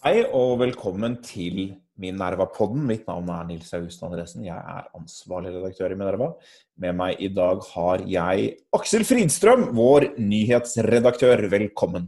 [0.00, 2.86] Hei og velkommen til Minerva-podden.
[2.88, 4.46] Mitt navn er Nils August Andresen.
[4.46, 6.28] Jeg er ansvarlig redaktør i Minerva.
[6.80, 8.46] Med meg i dag har jeg
[8.78, 11.42] Aksel Fridstrøm, vår nyhetsredaktør.
[11.52, 12.06] Velkommen.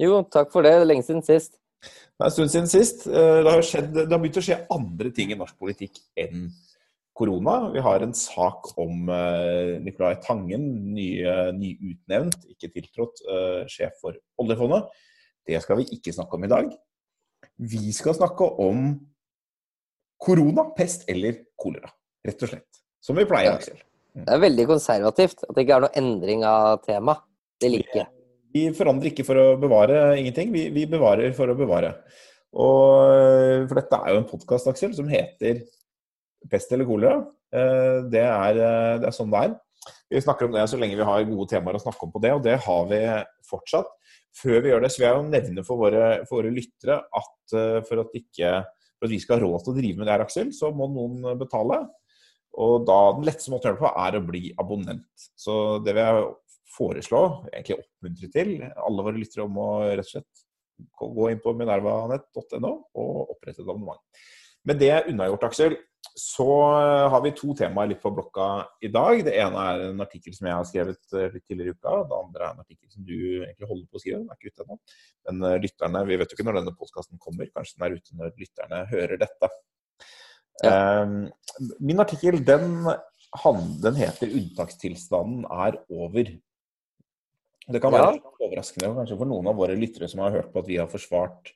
[0.00, 0.72] Jo, takk for det.
[0.78, 1.58] Det er lenge siden sist.
[1.84, 3.04] Det er en stund siden sist.
[3.10, 6.48] Eh, det har, skjedd, det har begynt å skje andre ting i norsk politikk enn
[7.12, 7.58] korona.
[7.76, 10.64] Vi har en sak om uh, Nicolai Tangen,
[10.96, 14.88] nyutnevnt, ny ikke tiltrådt, uh, sjef for oljefondet.
[15.44, 16.74] Det skal vi ikke snakke om i dag.
[17.60, 18.86] Vi skal snakke om
[20.18, 21.90] korona, pest eller kolera.
[22.24, 22.82] Rett og slett.
[23.04, 23.78] Som vi pleier, Aksel.
[24.14, 24.24] Mm.
[24.24, 27.18] Det er veldig konservativt at det ikke er noe endring av tema.
[27.60, 28.10] Det liker jeg.
[28.54, 31.90] Vi forandrer ikke for å bevare ingenting, vi, vi bevarer for å bevare.
[32.54, 35.64] Og, for dette er jo en podkast, Aksel, som heter
[36.50, 37.22] Pest eller kolera.
[37.54, 39.56] Eh, det er, eh, det er sånn det er.
[40.12, 42.32] Vi snakker om det så lenge vi har gode temaer å snakke om på det,
[42.36, 43.00] og det har vi
[43.48, 43.90] fortsatt.
[44.34, 47.54] Før vi gjør det, så vil jeg jo nevne for våre, for våre lyttere at
[47.54, 48.54] uh, for at, ikke,
[48.98, 50.88] for at vi skal ha råd til å drive med det her, Aksel, så må
[50.90, 51.84] noen betale.
[52.64, 55.28] Og da den letteste måten å gjøre det på, er å bli abonnent.
[55.38, 55.54] Så
[55.86, 56.26] det vil jeg
[56.74, 60.44] foreslå, egentlig oppmuntre til, alle våre lyttere om å rett og slett
[60.98, 64.00] gå inn på minervanett.no og opprette et abonnement.
[64.66, 65.76] Med det unnagjort, Aksel,
[66.14, 66.46] så
[66.78, 68.46] eh, har vi to temaer litt på blokka
[68.86, 69.18] i dag.
[69.26, 71.94] Det ene er en artikkel som jeg har skrevet eh, litt tidligere i uka.
[72.06, 74.20] Det andre er en artikkel som du egentlig holder på å skrive.
[74.20, 74.78] Den er ikke ute ennå.
[75.26, 77.50] Men eh, lytterne, vi vet jo ikke når denne postkassen kommer.
[77.50, 79.50] Kanskje den er ute når lytterne hører dette.
[80.62, 81.02] Ja.
[81.82, 82.84] Min artikkel den,
[83.82, 86.30] den, heter 'Unntakstilstanden er over'.
[87.66, 88.32] Det kan være ja.
[88.38, 91.50] overraskende kanskje for noen av våre lyttere som har hørt på at vi har forsvart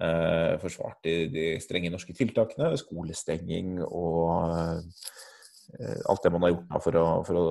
[0.00, 4.80] eh, forsvart de, strenge norske tiltakene, skolestenging og
[5.70, 7.44] eh, alt det man har gjort for å, for å,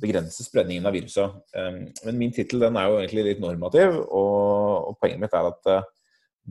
[0.00, 1.36] begrense spredningen av viruset.
[1.56, 5.72] Eh, men min tittel er jo egentlig litt normativ, og, og poenget mitt er at
[5.72, 5.88] eh,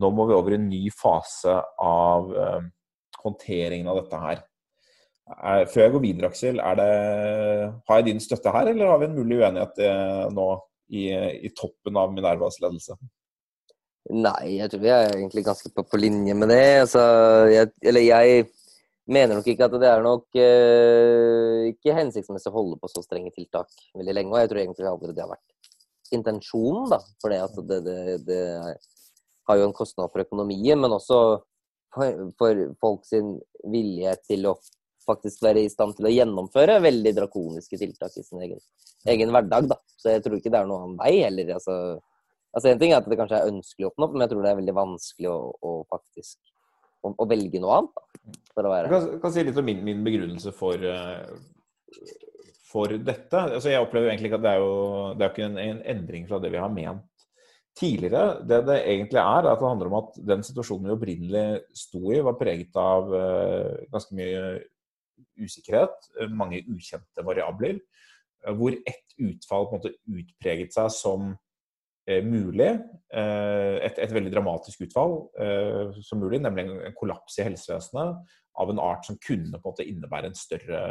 [0.02, 2.68] nå må vi over i en ny fase av eh,
[3.24, 4.44] håndteringen av dette her.
[5.26, 6.90] Før jeg går videre, Aksel, det,
[7.90, 10.50] har jeg din støtte her, eller har vi en mulig uenighet eh, nå
[10.94, 11.08] i,
[11.48, 12.94] i toppen av Minervas ledelse?
[14.14, 16.66] Nei, jeg tror vi er egentlig ganske på, på linje med det.
[16.84, 17.02] Altså,
[17.50, 18.46] jeg, eller jeg
[19.10, 23.34] mener nok ikke at det er nok eh, ikke hensiktsmessig å holde på så strenge
[23.34, 24.34] tiltak veldig lenge.
[24.34, 27.02] Og jeg tror egentlig aldri det har vært intensjonen, da.
[27.22, 28.00] For det, altså, det, det,
[28.30, 28.42] det
[29.50, 31.20] har jo en kostnad for økonomien, men også
[31.96, 33.36] for, for folk sin
[33.72, 34.58] vilje til å
[35.06, 38.62] faktisk være i stand til å gjennomføre veldig drakoniske tiltak i sin egen,
[39.10, 39.70] egen hverdag.
[39.74, 39.82] Da.
[39.98, 41.58] Så jeg tror ikke det er noen vei heller.
[41.58, 41.98] altså
[42.56, 44.52] Altså En ting er at det kanskje er ønskelig å oppnå, men jeg tror det
[44.52, 46.38] er veldig vanskelig å, å faktisk
[47.04, 47.98] å, å, velge noe annet.
[47.98, 48.88] Da, for å være.
[48.88, 52.06] Jeg kan, kan si litt om min, min begrunnelse for, uh,
[52.70, 53.44] for dette.
[53.58, 54.80] Altså Jeg opplever egentlig ikke at det er jo
[55.18, 57.28] det er ikke en, en endring fra det vi har ment
[57.76, 58.40] tidligere.
[58.48, 62.06] Det det egentlig er, er at det handler om at den situasjonen vi opprinnelig sto
[62.08, 64.46] i, var preget av uh, ganske mye
[65.36, 67.82] usikkerhet, mange ukjente variabler,
[68.56, 71.45] hvor ett utfall på en måte utpreget seg som Eh,
[72.26, 72.70] mulig.
[73.16, 78.72] Eh, et, et, veldig dramatisk utfall eh, som mulig, nemlig en, kollaps i helsevesenet av
[78.72, 80.82] en art som kunne på en måte innebære en større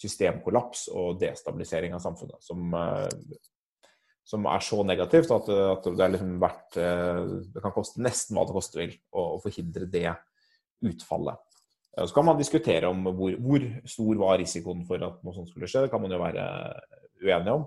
[0.00, 2.40] systemkollaps og destabilisering av samfunnet.
[2.42, 2.72] Som,
[4.26, 8.56] som er så negativt at, at det, liksom vært, det kan koste nesten hva det
[8.56, 10.08] koste vil å forhindre det
[10.88, 11.49] utfallet.
[11.90, 15.66] Så kan man diskutere om hvor, hvor, stor var risikoen for at noe sånt skulle
[15.70, 15.84] skje.
[15.84, 16.44] Det kan man jo være
[17.20, 17.66] uenig om.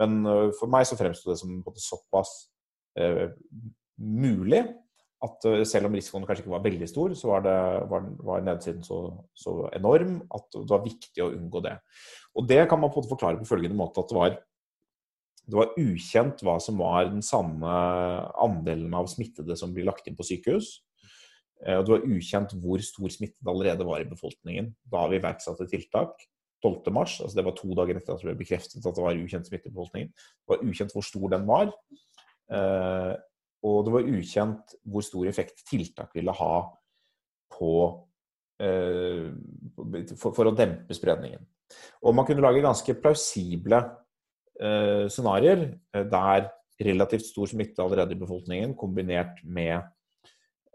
[0.00, 2.32] Men øh, for meg så fremsto det som såpass
[2.98, 3.34] eh,
[3.98, 4.62] mulig
[5.24, 7.58] at øh, selv om risikoen kanskje ikke var veldig stor, så var, det,
[7.90, 8.98] var, var nedsiden så,
[9.34, 11.76] så, enorm at det var viktig å unngå det.
[12.34, 14.36] Og det kan man på en måte forklare på følgende måte at det var,
[15.44, 17.76] det var ukjent hva som var den samme
[18.42, 20.76] andelen av smittede som blir lagt inn på sykehus.
[21.62, 25.20] Eh, og det var ukjent hvor stor smitte det allerede var i befolkningen da vi
[25.20, 26.16] iverksatte tiltak.
[26.64, 26.88] 12.
[26.96, 29.48] mars, altså det var to dager etter at det ble bekreftet at det var ukjent
[29.50, 30.12] smitte i befolkningen.
[30.14, 31.72] Det var ukjent hvor stor den var.
[32.56, 33.12] Eh,
[33.64, 36.54] og det var ukjent hvor stor effekt tiltak ville ha
[37.52, 37.74] på
[38.64, 39.28] eh,
[40.16, 41.44] for, å dempe spredningen.
[42.04, 43.82] Og man kunne lage ganske plausible
[44.60, 46.48] eh, scenarioer der
[46.80, 49.84] relativt stor smitte allerede i befolkningen kombinert med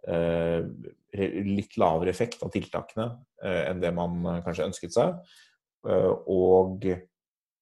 [0.07, 3.09] litt lavere effekt av tiltakene
[3.43, 5.17] eh, enn det man kanskje ønsket seg,
[5.87, 6.83] Eh, og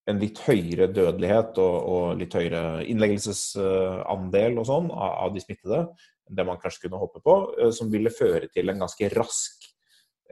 [0.08, 6.46] en litt høyere dødelighet og, litt høyere innleggelsesandel og sånn av, de smittede enn det
[6.48, 9.70] man kanskje kunne håpe på, eh, som ville føre til en ganske rask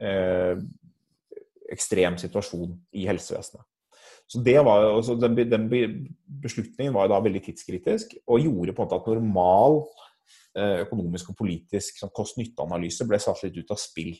[0.01, 0.59] eh,
[1.71, 3.63] ekstrem situasjon i helsevesenet.
[4.27, 5.69] Så var, altså den,
[6.43, 9.77] beslutningen var da veldig tidskritisk og gjorde på en måte at normal
[10.57, 14.15] økonomisk og politisk sånn kost-nytte-analyse ble satt litt ut av spill.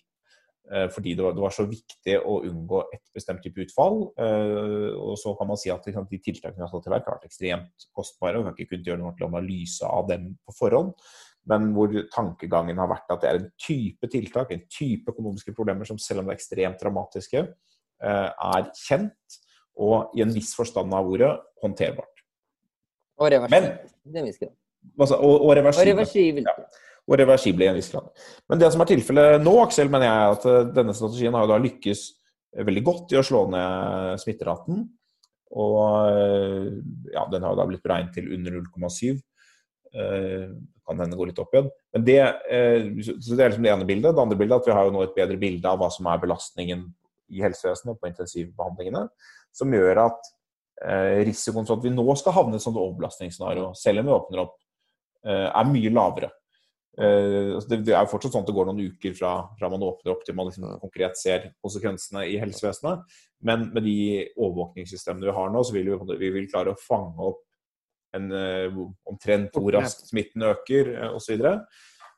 [0.68, 4.02] Fordi det var, det var, så viktig å unngå et bestemt type utfall.
[4.20, 7.16] Og så kan man si at liksom, de tiltakene vi har satt i verk, har
[7.16, 8.36] vært ekstremt kostbare.
[8.36, 10.92] og Vi har ikke kunnet gjøre noen ordentlig analyse av dem på forhånd.
[11.48, 15.88] Men hvor tankegangen har vært at det er en type tiltak, en type økonomiske problemer
[15.88, 17.48] som selv om det er ekstremt dramatiske,
[18.04, 19.40] er kjent
[19.78, 21.32] og i en viss forstand av ordet
[21.64, 22.24] håndterbart.
[23.22, 24.52] Og reversible.
[24.98, 25.94] Altså, og, og reversible.
[25.94, 26.46] Og reversible.
[26.48, 26.86] Ja.
[27.08, 28.08] Og reversible i en viss grad.
[28.52, 31.52] Men det som er tilfellet nå, Aksel, mener jeg at eh, denne strategien har jo
[31.54, 32.06] da lykkes
[32.68, 34.86] veldig godt i å slå ned smitteraten.
[35.58, 35.82] Og
[36.12, 36.72] eh,
[37.14, 39.22] ja, den har jo da blitt beregnet til under 0,7.
[39.98, 40.50] Eh,
[40.88, 41.68] kan hende gå litt opp igjen.
[41.96, 42.20] Men det,
[42.52, 44.16] eh, så det er liksom det ene bildet.
[44.16, 46.08] Det andre bildet er at vi har jo nå et bedre bilde av hva som
[46.08, 46.86] er belastningen
[47.34, 49.08] i helsevesenet på intensivbehandlingene.
[49.56, 50.30] Som gjør at
[50.86, 54.16] eh, risikoen for at vi nå skal havne i et sånt overbelastningsscenario, selv om vi
[54.16, 54.67] åpner opp, eh,
[55.28, 56.32] er mye lavere.
[56.98, 59.84] Eh, altså det, er jo fortsatt sånn at det går noen uker fra, fra man
[59.86, 63.04] åpner opp til man liksom konkret ser konsekvensene i helsevesenet.
[63.46, 63.98] Men med de
[64.34, 67.44] overvåkningssystemene vi har nå, så vil vi, vi vil klare å fange opp
[68.18, 71.44] en, uh, omtrent hvor raskt smitten øker osv.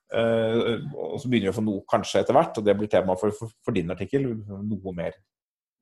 [0.10, 3.36] Og så begynner vi å få noe kanskje etter hvert, og det blir tema for,
[3.36, 5.18] for, for din artikkel, noe mer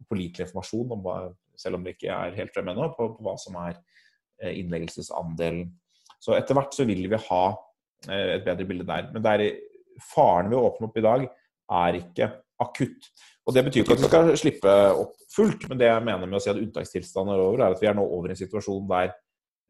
[0.09, 1.19] pålitelig informasjon, om hva,
[1.59, 3.77] selv om det ikke er helt fremme ennå, på, på, hva som er
[4.47, 5.67] innleggelsesandelen.
[6.21, 9.09] Så etter hvert så vil vi ha uh, et bedre bilde der.
[9.13, 9.45] Men der,
[10.13, 11.23] faren ved å åpne opp i dag
[11.77, 12.27] er ikke
[12.61, 13.07] akutt.
[13.47, 16.39] Og Det betyr ikke at vi skal slippe opp fullt, men det jeg mener med
[16.39, 18.89] å si at unntakstilstanden er over, er at vi er nå over i en situasjon
[18.89, 19.13] der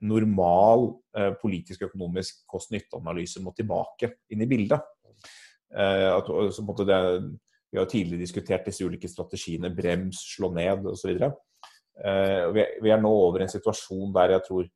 [0.07, 4.81] normal eh, politisk økonomisk kost-nytte-analyse må tilbake inn i bildet.
[5.73, 6.99] Eh, at, så, det,
[7.73, 11.13] vi har tidligere diskutert disse ulike strategiene, brems, slå ned osv.
[11.17, 14.69] Eh, vi, vi er nå over i en situasjon der jeg tror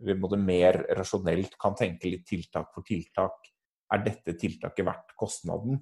[0.00, 3.50] vi både mer rasjonelt kan tenke litt tiltak for tiltak.
[3.90, 5.80] Er dette tiltaket verdt kostnaden?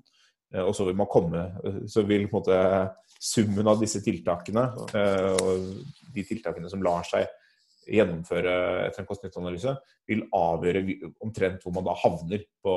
[0.54, 1.42] Eh, og så vil man komme
[1.88, 2.58] Så vil på en måte
[3.18, 7.26] summen av disse tiltakene, eh, og de tiltakene som lar seg
[7.88, 8.52] gjennomføre
[8.84, 9.72] etter en kost-nytte-analyse,
[10.06, 10.82] vil avgjøre
[11.24, 12.74] omtrent hvor man da havner på,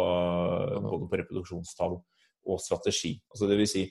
[0.87, 1.97] både på reproduksjonstall
[2.47, 3.17] og strategi.
[3.29, 3.83] Altså det vil si,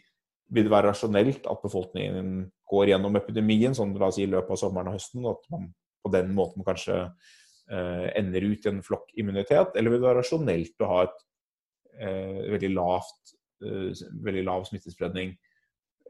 [0.50, 4.56] vil det være rasjonelt at befolkningen går gjennom epidemien sånn la oss si, i løpet
[4.56, 5.68] av sommeren og høsten, at man
[6.12, 9.76] den måten kanskje eh, ender ut i en flokkimmunitet?
[9.76, 11.22] Eller vil det være rasjonelt å ha et
[12.00, 13.34] eh, veldig lavt,
[13.64, 15.36] eh, veldig lav smittespredning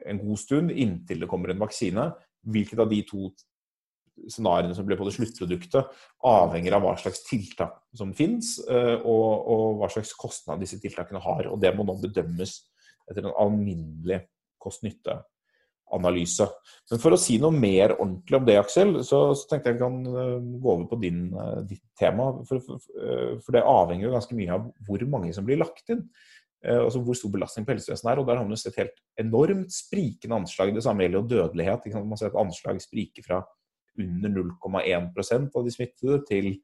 [0.08, 2.10] en god stund inntil det kommer en vaksine?
[2.48, 3.30] Hvilket av de to
[4.30, 5.92] scenarioene som blir på det sluttproduktet,
[6.28, 11.48] avhenger av hva slags tiltak som finnes, og, og, hva slags kostnad disse tiltakene har.
[11.48, 12.52] Og det må nå bedømmes
[13.08, 14.20] etter en alminnelig
[15.90, 16.48] kost-nytte-analyse.
[16.90, 19.84] Men for å si noe mer ordentlig om det, Aksel, så, så tenkte jeg vi
[19.84, 22.32] kan eh, gå over på din, eh, ditt tema.
[22.48, 26.06] For, for, for, det avhenger jo ganske mye av hvor mange som blir lagt inn.
[26.60, 28.18] Altså hvor stor belastning på helsevesenet er.
[28.20, 30.74] og Der har man jo sett helt enormt sprikende anslag.
[30.74, 31.86] Det samme gjelder jo dødelighet.
[32.04, 33.38] Man ser et anslag spriker fra
[33.96, 36.60] under 0,1% av de smittede til eh,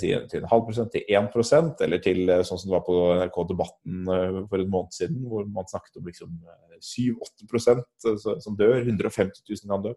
[0.00, 3.38] til en halv prosent til 1% eller til eh, sånn som det var på NRK
[3.50, 6.36] Debatten eh, for en måned siden, hvor man snakket om liksom
[6.78, 8.78] 7-8% som dør.
[8.82, 9.94] 150 000 kan dø.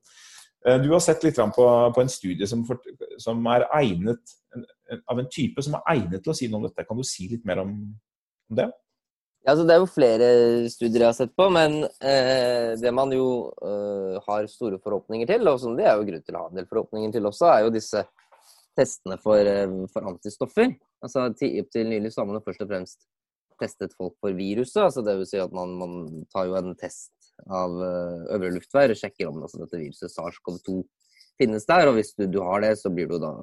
[0.84, 1.66] Du har sett litt på,
[1.96, 2.82] på en studie som, for,
[3.22, 4.34] som er egnet,
[5.08, 6.84] av en type som er egnet til å si noe om dette.
[6.88, 7.72] Kan du si litt mer om,
[8.50, 8.66] om det?
[9.48, 10.26] Ja, altså Det er jo flere
[10.68, 13.28] studier jeg har sett på, men eh, det man jo
[13.64, 16.58] eh, har store forhåpninger til, og som det er jo grunn til å ha en
[16.60, 18.02] del forhåpninger til også, er jo disse
[18.78, 20.74] testene for, eh, for antistoffer.
[21.04, 23.08] Altså opptil nylig så har man først og fremst
[23.58, 24.84] testet folk for viruset.
[24.84, 27.12] altså det vil si at man, man tar jo en test
[27.50, 30.78] av uh, øvre luftvei og sjekker om altså, dette viruset SARS-CoV-2
[31.42, 31.90] finnes der.
[31.90, 33.34] og Hvis du, du, har det, så blir du da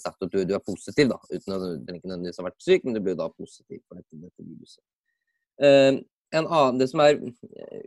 [0.00, 2.84] sagt at du, du er positiv, da, uten at du ikke nødvendigvis har vært syk,
[2.84, 4.82] men du blir da positiv for dette, dette viruset.
[5.60, 6.02] Uh,
[6.34, 7.20] en annen, det som er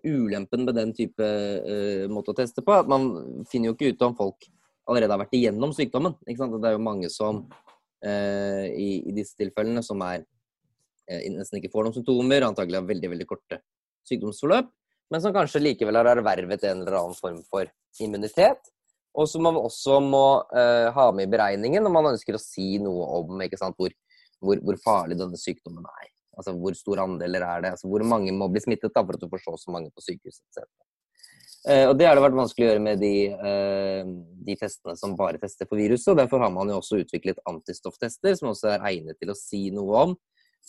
[0.07, 3.09] ulempen med den type uh, måte å teste på, er at man
[3.49, 4.47] finner jo ikke ut om folk
[4.87, 6.15] allerede har vært igjennom sykdommen.
[6.23, 7.43] Det er jo mange som
[8.05, 10.23] eh, i, i, disse tilfellene som er
[11.11, 13.61] eh, nesten ikke får noen symptomer, antagelig har veldig veldig korte
[14.07, 14.71] sykdomsforløp,
[15.11, 17.67] men som kanskje likevel har ervervet en eller annen form for
[18.03, 18.73] immunitet.
[19.17, 20.43] Og som man også må
[20.93, 23.89] ha med i beregningen når man ønsker å si noe om sant, hvor,
[24.43, 26.11] hvor, hvor farlig denne sykdommen er.
[26.37, 27.71] Altså hvor stor andeler er det?
[27.73, 30.03] Altså hvor mange må bli smittet da, for at du får så så mange på
[30.05, 30.67] sykehuset etc.
[31.67, 34.11] Eh, og Det har det vært vanskelig å gjøre med de, eh,
[34.47, 36.13] de, testene som bare tester for viruset.
[36.13, 39.69] og Derfor har man jo også utviklet antistofftester, som også er egnet til å si
[39.71, 40.17] noe om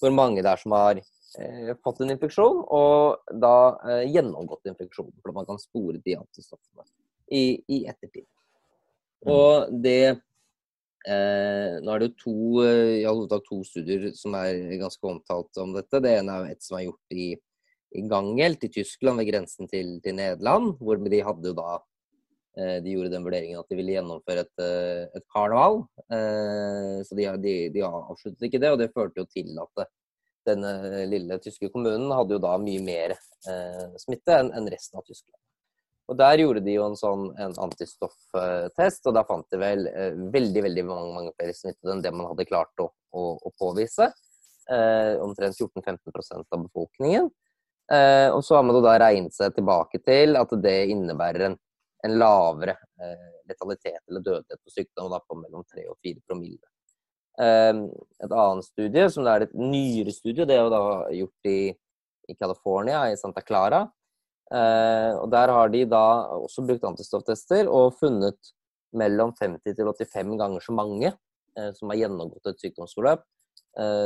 [0.01, 5.15] hvor mange det er som har eh, fått en infeksjon, og da gjennomgått infeksjonen.
[5.23, 6.87] For man kan spore de antistoffene
[7.31, 8.27] i, i ettertid.
[9.27, 9.33] Mm.
[9.35, 10.19] Og det
[11.07, 12.33] Eh, nå er det jo to,
[12.67, 16.03] i all hovedsak to studier som er ganske omtalt om dette.
[16.05, 17.29] Det ene er jo et som er gjort i,
[17.97, 20.75] i Gangelt i Tyskland, ved grensen til, til Nederland.
[20.81, 21.79] Hvor de hadde jo da
[22.59, 24.63] de gjorde den vurderingen at de ville gjennomføre et,
[25.15, 25.77] et karneval.
[27.07, 29.85] Så de, de, de, avsluttet ikke det, og det førte jo til at
[30.49, 33.15] denne lille tyske kommunen hadde jo da mye mer
[34.03, 35.39] smitte enn resten av Tyskland.
[36.09, 40.17] Og Der gjorde de jo en sånn en antistofftest, og da fant de vel eh,
[40.33, 44.09] veldig veldig mange, mange flere smittede enn det man hadde klart å, å, å påvise.
[44.73, 47.29] Eh, omtrent 14-15 av befolkningen.
[47.93, 51.55] Eh, og så har man da regnet seg tilbake til at det innebærer en,
[52.05, 56.69] en lavere eh, letalitet eller dødelighet på sykdom, da på mellom 3 og 4 promille.
[57.41, 57.85] Eh,
[58.25, 60.83] et annet studie, som er et nyere studie, det er jo da
[61.17, 61.61] gjort i,
[62.29, 63.87] i California, i Santa Clara.
[64.53, 66.05] Eh, og Der har de da
[66.39, 68.53] også brukt antistofftester og funnet
[68.97, 73.25] mellom 50 til 85 ganger så mange eh, som har gjennomgått et sykdomsforløp,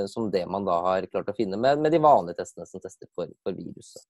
[0.08, 3.08] som det man da har klart å finne med, med de vanlige testene som tester
[3.14, 4.04] for, for viruset.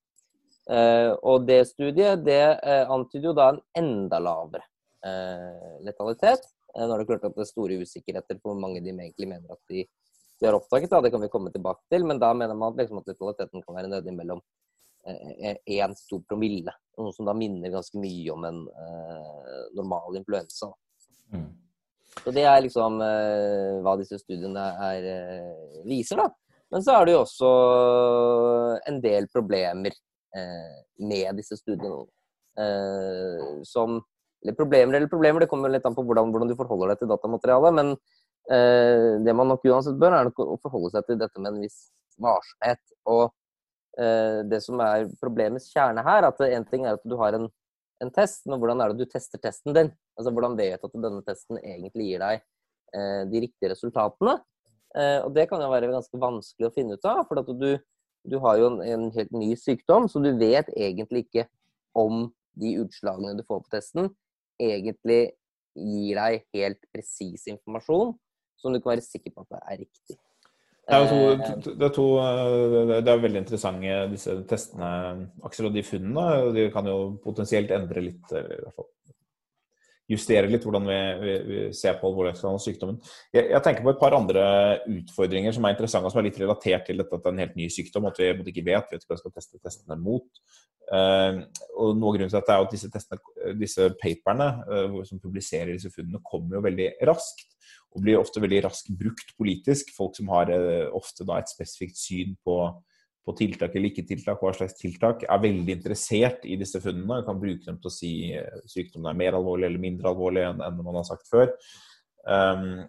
[1.22, 2.42] og det studiet det
[2.90, 4.64] antyder jo da en enda lavere
[5.86, 6.48] letalitet.
[6.74, 9.54] Nå er det klart at det er store usikkerheter på hvor mange de egentlig mener
[9.54, 9.84] at de,
[10.40, 10.90] de har oppdaget.
[10.90, 11.02] Da.
[11.04, 13.92] Det kan vi komme tilbake til, men da mener man liksom at letaliteten kan være
[13.92, 14.42] nede mellom
[15.02, 16.74] 1-2 eh, promille.
[16.98, 18.62] Noe som da minner ganske mye om en
[19.76, 20.70] normal influensa.
[21.32, 21.48] Mm.
[22.20, 26.28] Så Det er liksom uh, hva disse studiene er, uh, viser, da.
[26.72, 27.48] Men så er det jo også
[28.88, 29.92] en del problemer
[30.32, 32.06] med disse studiene.
[33.68, 33.98] som
[34.40, 37.10] Eller problemer eller problemer, det kommer litt an på hvordan, hvordan du forholder deg til
[37.10, 37.76] datamaterialet.
[37.76, 37.92] Men
[39.26, 42.80] det man nok uansett bør, er å forholde seg til dette med en viss varsomhet.
[43.04, 43.28] Og
[44.00, 47.50] Eh, det som er problemets kjerne her, at en ting er at du har en,
[48.02, 49.90] en, test, men hvordan er det du tester testen din?
[50.18, 52.42] Altså Hvordan vet du at denne testen egentlig gir deg
[52.96, 54.36] eh, de riktige resultatene?
[54.96, 57.70] Eh, og Det kan jo være ganske vanskelig å finne ut av, for at du,
[58.28, 61.46] du har jo en, en, helt ny sykdom, så du vet egentlig ikke
[61.98, 62.26] om
[62.58, 64.10] de utslagene du får på testen,
[64.60, 65.22] egentlig
[65.72, 68.12] gir deg helt presis informasjon
[68.60, 70.18] som du kan være sikker på at det er riktig.
[70.82, 74.88] Det er, to, eh, det, er to, eh, det er veldig interessante disse testene,
[75.46, 76.24] Aksel, og de funnene.
[76.56, 78.90] De kan jo potensielt endre litt, eller i hvert fall
[80.10, 82.98] justere litt hvordan vi, vi, vi ser på alvorlighetsgraden av sykdommen.
[83.32, 84.42] Jeg, jeg, tenker på et par andre
[84.90, 87.56] utfordringer som er interessante, som er litt relatert til dette at det er en helt
[87.56, 90.42] ny sykdom, at vi ikke vet, vet ikke hva vi skal teste testene mot.
[90.92, 94.50] Og Noe av grunnen til dette er at disse, testene, disse paperne
[95.08, 97.52] som publiserer disse funnene, kommer jo veldig raskt
[97.92, 99.92] og blir ofte veldig raskt brukt politisk.
[99.96, 102.56] Folk som har eh, ofte da et spesifikt syn på,
[103.26, 107.28] på tiltak eller ikke tiltak, hva slags tiltak, er veldig interessert i disse funnene og
[107.28, 110.64] kan bruke dem til å si eh, sykdommen er mer alvorlig eller mindre alvorlig enn,
[110.64, 111.52] enn man har sagt før.
[112.22, 112.82] Um,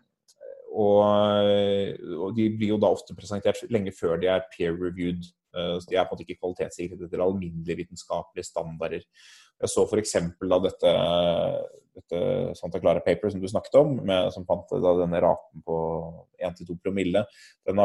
[0.73, 1.05] og,
[2.17, 5.27] og, de blir jo da ofte presentert lenge før de er peer-reviewed.
[5.53, 9.03] Uh, de er på en måte ikke kvalitetssikret etter alminnelige vitenskapelige standarder.
[9.61, 10.15] Jeg så f.eks.
[10.49, 10.93] da dette,
[11.95, 12.19] dette,
[12.57, 15.77] Santa Clara Paper som du snakket om, med, som fant da denne raten på
[16.43, 17.25] 1-2 promille.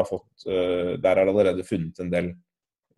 [0.09, 2.33] Fått, uh, der er det allerede funnet en del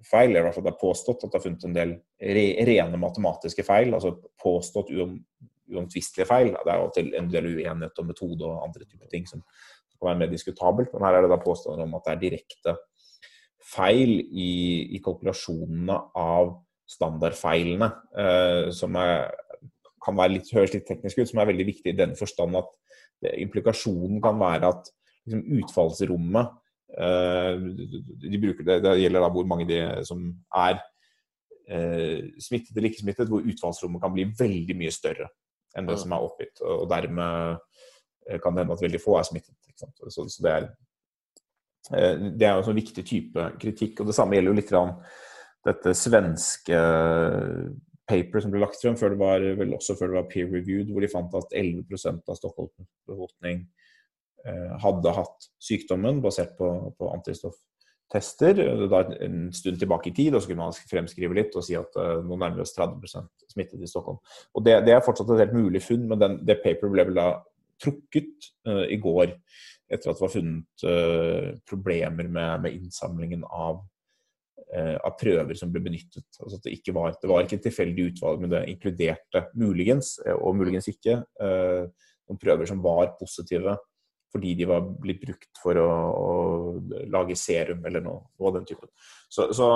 [0.06, 1.92] feil, i hvert fall det er påstått at det er funnet en del
[2.36, 3.94] re, rene matematiske feil.
[3.98, 5.20] Altså påstått uom,
[5.72, 6.56] uomtvistelige feil.
[6.56, 9.44] Det er jo til en del uenighet om metode og andre typer ting som
[10.02, 10.94] kan være mer diskutabelt.
[10.94, 12.76] Men her er det da påstander om at det er direkte
[13.72, 14.52] feil i,
[14.98, 16.56] i kalkulasjonene av
[16.92, 17.88] standardfeilene,
[18.20, 19.30] eh, som er,
[20.02, 22.72] kan være litt, høres litt teknisk ut, som er veldig viktig i den forstand at
[23.38, 24.90] implikasjonen kan være at
[25.28, 26.56] liksom, utfallsrommet
[26.98, 27.66] eh,
[28.26, 30.24] de bruker det, det gjelder da hvor mange de som
[30.58, 30.80] er
[31.70, 35.30] eh, smittet eller ikke smittet, hvor utfallsrommet kan bli veldig mye større
[35.78, 36.60] enn det som er oppgitt.
[36.68, 37.60] Og dermed
[38.28, 39.56] eh, kan det hende at veldig få er smittet.
[40.10, 40.72] Så, så, det er
[41.92, 44.02] det er jo en sånn viktig type kritikk.
[44.02, 44.74] og Det samme gjelder jo litt
[45.66, 46.82] dette svenske
[48.12, 51.04] paper som ble lagt frem, før det var, vel også før det var peer-reviewed, hvor
[51.04, 53.66] de fant at 11% av Stockholms befolkning
[54.46, 58.64] eh, hadde hatt sykdommen basert på, på antistofftester.
[58.92, 61.96] Da en stund tilbake i tid, og så kunne man fremskrive litt og si at
[62.00, 63.08] uh, nå nærmer vi oss 30
[63.54, 64.20] smittet i Stockholm.
[64.56, 67.22] Og det, det, er fortsatt et helt mulig funn, men den, det paper ble vel
[67.22, 67.30] da
[67.82, 69.32] trukket uh, i går
[69.92, 73.91] etter at det var funnet problemer med, med innsamlingen av Eh,
[74.72, 76.28] av prøver som ble benyttet.
[76.40, 80.56] Altså det, var, det var ikke et tilfeldig utvalg, men det inkluderte muligens, eh, og
[80.60, 83.78] muligens ikke, eh, noen prøver som var positive
[84.32, 88.68] fordi de var blitt brukt for å, å lage serum eller noe, noe, av den
[88.70, 88.88] typen.
[89.28, 89.68] Så, så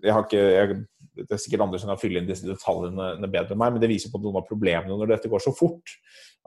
[0.00, 0.78] jeg har ikke jeg,
[1.20, 3.90] det er sikkert andre som kan fylle inn disse detaljene bedre enn meg, men det
[3.90, 5.92] viser på noen av problemene når dette går så fort.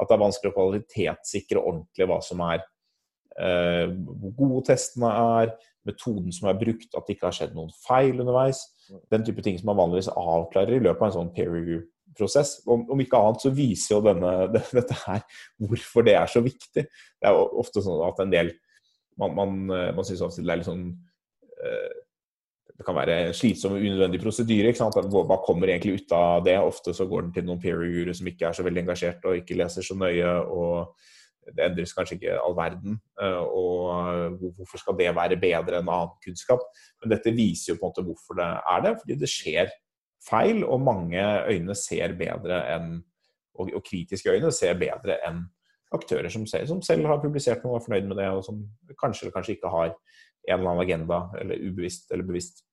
[0.01, 2.72] At det er vanskelig å kvalitetssikre ordentlig hva som er eh,
[3.33, 5.53] hvor gode testene er,
[5.87, 8.61] metoden som er brukt, at det ikke har skjedd noen feil underveis.
[9.11, 12.55] Den type ting som man vanligvis avklarer i løpet av en sånn peer review-prosess.
[12.69, 14.33] Om, om, ikke annet så viser jo denne,
[14.77, 15.25] dette her
[15.63, 16.85] hvorfor det er så viktig.
[16.85, 18.53] Det er jo ofte sånn at en del
[19.13, 20.87] Man, man, eh, man syns ofte det er litt sånn
[21.61, 21.91] eh,
[22.73, 24.71] det kan være slitsom og unødvendig prosedyre.
[24.73, 26.55] Hva kommer egentlig ut av det?
[26.57, 29.37] Ofte så går den til noen peer reviewere som ikke er så veldig engasjert og
[29.37, 30.31] ikke leser så nøye.
[30.49, 30.95] og
[31.49, 32.99] Det endres kanskje ikke all verden.
[33.21, 36.63] Eh, og hvorfor skal det være bedre enn annen kunnskap?
[37.01, 38.93] Men dette viser jo på en måte hvorfor det er det.
[39.01, 39.73] Fordi det skjer
[40.23, 42.93] feil, og mange øyne ser bedre enn
[43.53, 45.43] og, og kritiske øyne ser bedre enn
[45.93, 48.63] aktører som, ser, som selv har publisert noe og er fornøyd med det, og som
[48.99, 52.63] kanskje eller kanskje ikke har en eller annen agenda, eller ubevisst eller bevisst.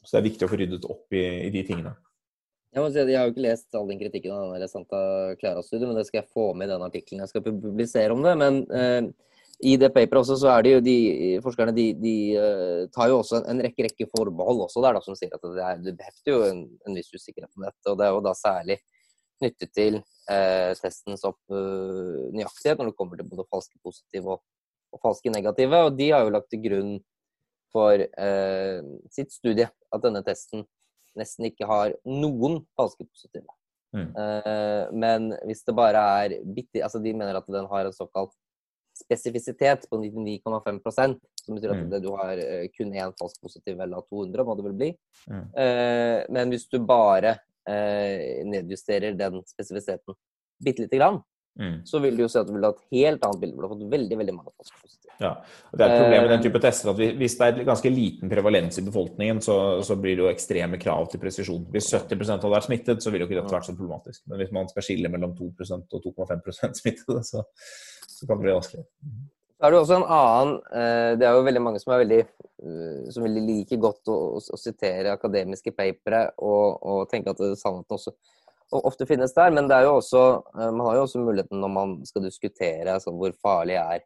[0.00, 1.96] Så det er viktig å få ryddet opp i, i de tingene.
[2.70, 5.00] Jeg, må si at jeg har jo ikke lest all den kritikken av denne Santa
[5.40, 8.34] Clara-studioet, men det skal jeg få med i den artikkelen jeg skal publisere om det.
[8.38, 9.08] Men uh,
[9.66, 10.94] i det paperet også, så er det jo de
[11.42, 15.02] forskerne de, de uh, tar jo også en, en, rekke rekke forbehold også der, da,
[15.02, 17.90] som sier at det, er, det behefter jo en, en, viss usikkerhet med dette.
[17.90, 18.80] Og det er jo da særlig
[19.40, 24.46] knyttet til uh, testens opp, nøyaktighet når det kommer til både falske positive og
[24.90, 25.84] og falske negative.
[25.86, 26.94] Og de har jo lagt til grunn
[27.70, 28.02] for
[29.14, 30.64] sitt studie at denne testen
[31.18, 33.48] nesten ikke har noen falske positive.
[33.96, 34.10] Mm.
[34.22, 38.30] Eh, men hvis det bare er bitte Altså de mener at den har en såkalt
[38.94, 41.96] spesifisitet på 99,5% som betyr at mm.
[42.04, 44.90] du har eh, kun én falsk positiv eller 200, må det vel bli.
[45.30, 45.46] Mm.
[45.64, 47.34] Eh, men hvis du bare
[47.68, 50.18] eh, nedjusterer den spesifisiteten
[50.62, 51.20] bitte lite grann,
[51.60, 51.80] Mm.
[51.84, 53.56] så vil du jo se at du vil ha et helt annet bilde.
[53.58, 55.16] Du har fått veldig veldig mange falske positive.
[55.20, 55.34] Ja,
[55.68, 58.30] og Det er et problem med den type tester at hvis det er ganske liten
[58.32, 61.66] prevalens i befolkningen, så, så blir det jo ekstreme krav til presisjon.
[61.74, 64.22] Hvis 70% av det er smittet, så vil jo ikke dette vært så problematisk.
[64.30, 67.44] Men hvis man skal skille mellom 2% og 2,5% smittede, så,
[68.06, 68.86] så, kan det bli vanskelig.
[69.60, 72.20] Så er det også en annen eh, Det er jo veldig mange som er veldig
[72.24, 78.00] eh, som vil like godt å, å, sitere akademiske papere og, og tenke at sannheten
[78.00, 78.39] også og
[78.70, 79.52] ofte finnes der.
[79.54, 82.94] Men det er jo også, eh, man har jo også muligheten når man skal diskutere
[82.94, 84.04] altså, hvor farlig er,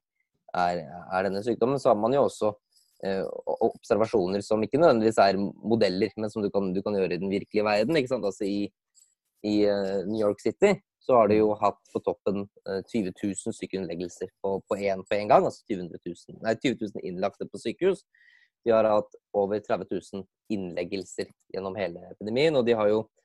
[0.54, 2.52] er, er, denne sykdommen, så har man jo også
[3.04, 3.24] eh,
[3.68, 7.32] observasjoner som ikke nødvendigvis er modeller, men som du kan, du kan gjøre i den
[7.32, 7.96] virkelige verden.
[7.96, 8.66] Altså i,
[9.44, 10.72] i uh, New York City
[11.04, 15.18] så har de jo hatt på toppen uh, 20 000 sykeinnleggelser på, på, en, på
[15.18, 15.44] en gang.
[15.44, 18.06] Altså 20 000, nei, 20 000 innlagte på sykehus.
[18.64, 20.24] De har hatt over 30 000
[20.54, 22.56] innleggelser gjennom hele epidemien.
[22.56, 23.23] Og de har jo Eh,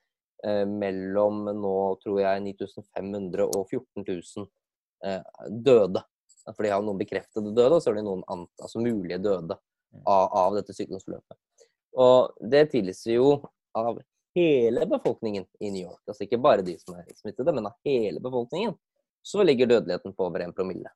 [0.66, 4.46] mellom nå, tror jeg, 9500 og 14 000
[5.06, 6.04] eh, døde.
[6.50, 9.56] For de har noen bekreftede døde, og så har de noen ant, altså mulige døde
[9.56, 10.04] mm.
[10.04, 11.38] av, av dette sykdomsforløpet.
[12.00, 13.34] Og det tilsier jo
[13.76, 14.00] av
[14.34, 18.22] hele befolkningen i New York, altså ikke bare de som er smittede, men av hele
[18.22, 18.74] befolkningen,
[19.26, 20.90] så ligger dødeligheten på over 1 promille.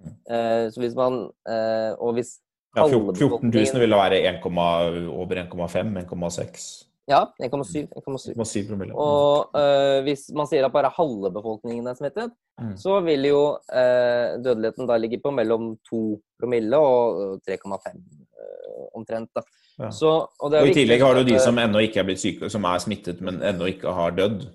[0.00, 0.16] Mm.
[0.30, 1.14] Eh, så hvis man
[1.48, 2.34] eh, Og hvis
[2.76, 6.66] ja, 14 000 ville være 1, over 1,5, 1,6?
[7.06, 8.94] Ja, 1,7 promille.
[8.98, 12.72] Og uh, hvis man sier at bare halve befolkningen er smittet, mm.
[12.82, 16.00] så vil jo uh, dødeligheten da ligge på mellom 2
[16.40, 19.30] promille og 3,5 uh, eh, omtrent.
[19.38, 19.46] da.
[19.78, 19.92] Ja.
[19.94, 22.66] Så, og, og, I tillegg har du de som ennå ikke er blitt syke, som
[22.66, 24.48] er smittet, men ennå ikke har dødd.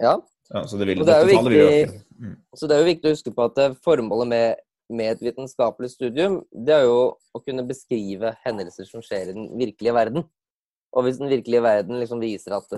[0.00, 0.16] Ja.
[0.54, 1.96] ja så det, vil, det viktig, vil.
[2.16, 2.36] Mm.
[2.56, 4.62] Så det er jo viktig å huske på at formålet med,
[4.96, 9.52] med et vitenskapelig studium, det er jo å kunne beskrive hendelser som skjer i den
[9.60, 10.24] virkelige verden.
[10.92, 12.68] Og hvis den virkelige verden liksom viser at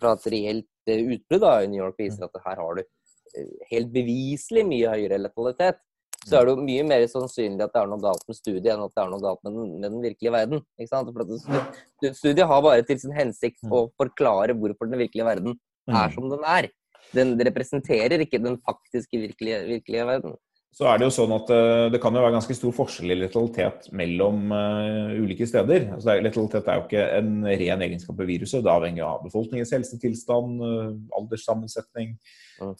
[0.00, 3.92] fra et reelt eh, utbrudd i New York viser at her har du eh, helt
[3.92, 5.82] beviselig mye høyere letalitet,
[6.24, 8.82] så er det jo mye mer sannsynlig at det er noe galt med studiet enn
[8.84, 10.64] at det er noe galt med den, med den virkelige verden.
[10.80, 11.12] Ikke sant?
[11.14, 15.56] For studiet har bare til sin hensikt å forklare hvorfor den virkelige verden
[15.88, 16.68] er som den er.
[17.16, 20.34] Den representerer ikke den faktiske virkelige, virkelige verden
[20.74, 23.16] så er det jo sånn at uh, det kan jo være ganske stor forskjell i
[23.18, 25.88] letalitet mellom uh, ulike steder.
[25.96, 28.60] Altså, letalitet er jo ikke en ren egenskap ved viruset.
[28.62, 32.12] Det avhenger av befolkningens helsetilstand, uh, alderssammensetning
[32.60, 32.74] mm.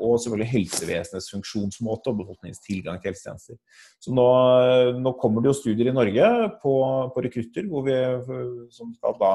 [0.00, 3.60] og selvfølgelig helsevesenets funksjonsmåte og befolkningens tilgang til helsetjenester.
[4.02, 4.26] Så nå,
[4.98, 6.28] nå, kommer det jo studier i Norge
[6.62, 6.74] på,
[7.14, 7.96] på rekrutter hvor vi,
[8.74, 9.32] som skal da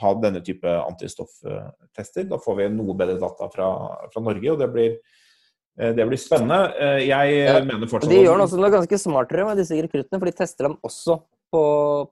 [0.00, 2.28] ha denne type antistofftester.
[2.28, 3.70] Da får vi noe bedre data fra,
[4.12, 5.16] fra Norge, og det blir Eh,
[5.96, 6.58] det blir spennende.
[6.76, 10.36] Eh, jeg ja, mener fortsatt De gjør noe ganske smartere med disse rekruttene, for de
[10.36, 11.16] tester dem også
[11.50, 11.62] på,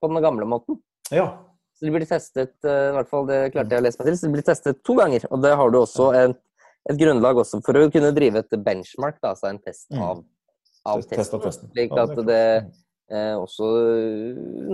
[0.00, 0.80] på den gamle måten.
[1.12, 1.28] Ja.
[1.78, 4.18] Så de blir testet, eh, i hvert fall det klarte jeg å lese meg til,
[4.18, 5.28] så de blir testet to ganger.
[5.30, 6.40] Og det har du også et,
[6.90, 10.02] et grunnlag også for å kunne drive et benchmark, da, altså en test mm.
[10.02, 10.24] av,
[10.94, 11.44] av testen.
[11.44, 11.72] testen.
[11.76, 12.42] Slik at det,
[13.12, 13.68] eh, også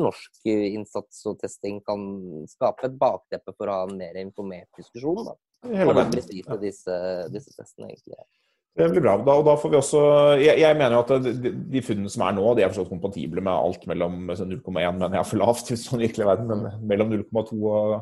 [0.07, 2.07] norsk innsats og testing kan
[2.53, 5.27] skape et bakteppe for å ha en mer informert diskusjon.
[5.29, 5.37] da.
[5.73, 6.97] Hele presise disse,
[7.33, 8.27] disse testene egentlig er.
[8.75, 9.15] Det blir bra.
[9.23, 10.01] Da, og da får vi også
[10.43, 13.43] Jeg, jeg mener jo at de, de funnene som er nå, de er forstått kompatible
[13.45, 16.89] med alt mellom altså 0,1 mener jeg er for lavt i sånn virkelig verden, men
[16.91, 17.95] mellom 0,2 og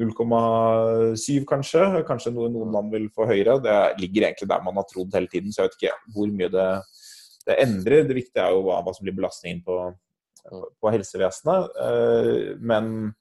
[0.00, 1.84] 0,7 kanskje.
[2.08, 3.60] Kanskje noen, noen land vil få høyere.
[3.62, 6.50] Det ligger egentlig der man har trodd hele tiden, så jeg vet ikke hvor mye
[6.50, 6.70] det,
[7.46, 8.08] det endrer.
[8.08, 9.78] Det viktige er jo hva, hva som blir belastningen på,
[10.82, 11.78] på helsevesenet.
[11.86, 13.14] Eh, men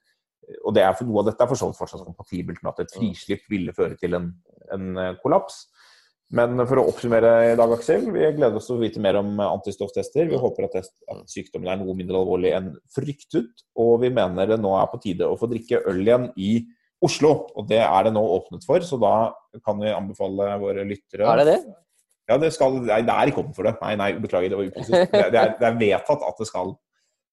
[0.66, 2.82] og det er for Noe av dette er for så vidt fortsatt kompatibelt med at
[2.84, 4.32] et frislipp ville føre til en,
[4.76, 5.68] en eh, kollaps.
[6.34, 9.36] Men for å oppsummere i dag, Aksel, vi gleder oss til å vite mer om
[9.44, 10.26] antistofftester.
[10.32, 13.52] Vi håper at, test, at sykdommen er noe mindre alvorlig enn fryktet.
[13.78, 16.56] Og vi mener det nå er på tide å få drikke øl igjen i
[17.04, 17.36] Oslo.
[17.54, 19.14] Og det er det nå åpnet for, så da
[19.62, 21.62] kan vi anbefale våre lyttere Er det det?
[22.32, 23.74] Ja, det, skal, nei, det er ikke åpent for det.
[23.84, 25.12] Nei, nei, beklager, det var upresist.
[25.12, 26.72] Det, det, det er vedtatt at det skal,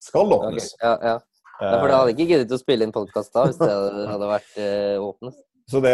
[0.03, 0.73] skal åpnes.
[0.73, 0.73] åpnes.
[0.83, 1.15] Ja, ja.
[1.63, 3.71] ja, for da hadde jeg ikke giddet å spille inn podkast da, hvis det
[4.13, 5.39] hadde vært uh, åpnet.
[5.71, 5.91] Så det,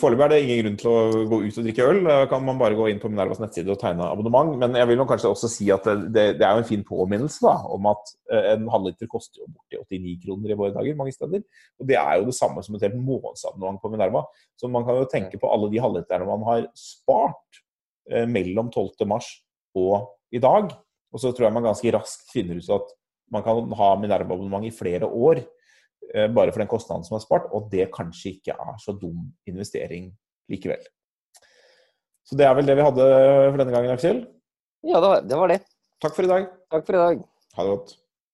[0.00, 2.00] Foreløpig er det ingen grunn til å gå ut og drikke øl.
[2.06, 4.56] Da kan man bare gå inn på Minervas nettside og tegne abonnement.
[4.58, 7.44] Men jeg vil nok kanskje også si at det, det, er jo en fin påminnelse
[7.44, 11.14] da, om at eh, en halvliter koster jo borti 89 kroner i våre dager mange
[11.14, 11.44] steder.
[11.78, 14.24] Og det er jo det samme som et helt månedsabonnement på Minerva.
[14.58, 17.62] Så man kan jo tenke på alle de halvliterne man har spart
[18.10, 19.06] eh, mellom 12.
[19.12, 19.30] mars
[19.78, 20.74] og i dag.
[21.14, 22.94] Og så tror jeg man ganske raskt finner ut at
[23.32, 25.46] man kan ha Minerva-abonnement i flere år
[26.34, 30.10] bare for den kostnaden som er spart, og det kanskje ikke er så dum investering
[30.52, 30.82] likevel.
[32.26, 34.22] Så det er vel det vi hadde for denne gangen, Aksel.
[34.86, 35.62] Ja, det var det.
[36.02, 36.48] Takk for i dag.
[36.72, 37.24] Takk for i dag.
[37.56, 37.94] Ha det godt.